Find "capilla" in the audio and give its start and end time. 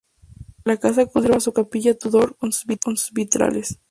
1.53-1.93